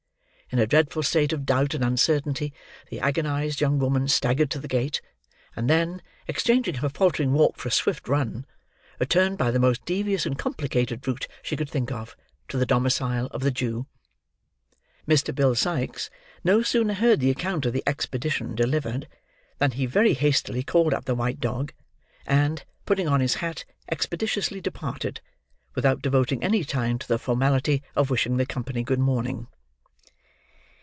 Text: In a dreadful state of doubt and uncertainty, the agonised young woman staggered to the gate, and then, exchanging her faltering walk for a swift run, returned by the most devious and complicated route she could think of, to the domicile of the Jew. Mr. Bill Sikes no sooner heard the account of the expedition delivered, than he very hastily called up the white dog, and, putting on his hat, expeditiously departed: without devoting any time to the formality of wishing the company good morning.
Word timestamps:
In 0.53 0.59
a 0.59 0.67
dreadful 0.67 1.01
state 1.01 1.31
of 1.31 1.45
doubt 1.45 1.73
and 1.73 1.81
uncertainty, 1.81 2.51
the 2.89 2.99
agonised 2.99 3.61
young 3.61 3.79
woman 3.79 4.09
staggered 4.09 4.49
to 4.51 4.59
the 4.59 4.67
gate, 4.67 5.01
and 5.55 5.69
then, 5.69 6.01
exchanging 6.27 6.73
her 6.75 6.89
faltering 6.89 7.31
walk 7.31 7.55
for 7.55 7.69
a 7.69 7.71
swift 7.71 8.09
run, 8.09 8.45
returned 8.99 9.37
by 9.37 9.49
the 9.49 9.61
most 9.61 9.85
devious 9.85 10.25
and 10.25 10.37
complicated 10.37 11.07
route 11.07 11.25
she 11.41 11.55
could 11.55 11.69
think 11.69 11.89
of, 11.89 12.17
to 12.49 12.57
the 12.57 12.65
domicile 12.65 13.27
of 13.27 13.43
the 13.43 13.51
Jew. 13.51 13.87
Mr. 15.07 15.33
Bill 15.33 15.55
Sikes 15.55 16.09
no 16.43 16.61
sooner 16.61 16.95
heard 16.95 17.21
the 17.21 17.31
account 17.31 17.65
of 17.65 17.71
the 17.71 17.83
expedition 17.87 18.53
delivered, 18.53 19.07
than 19.57 19.71
he 19.71 19.85
very 19.85 20.13
hastily 20.15 20.63
called 20.63 20.93
up 20.93 21.05
the 21.05 21.15
white 21.15 21.39
dog, 21.39 21.71
and, 22.27 22.65
putting 22.85 23.07
on 23.07 23.21
his 23.21 23.35
hat, 23.35 23.63
expeditiously 23.89 24.59
departed: 24.59 25.21
without 25.75 26.01
devoting 26.01 26.43
any 26.43 26.65
time 26.65 26.99
to 26.99 27.07
the 27.07 27.17
formality 27.17 27.81
of 27.95 28.09
wishing 28.09 28.35
the 28.35 28.45
company 28.45 28.83
good 28.83 28.99
morning. 28.99 29.47